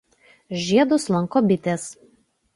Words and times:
Žiedus 0.69 1.05
lanko 1.17 1.43
bitės. 1.53 1.87